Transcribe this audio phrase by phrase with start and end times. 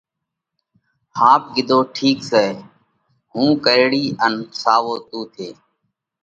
[1.17, 2.45] ۿاپ ڪِيڌو: ٺِيڪ سئہ،
[3.31, 5.49] هُون ڪرڙِيه ان ساوو تُون ٿي۔